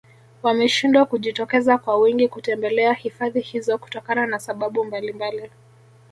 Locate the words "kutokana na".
3.77-4.39